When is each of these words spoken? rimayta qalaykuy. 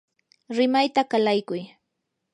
rimayta 0.57 1.01
qalaykuy. 1.11 1.61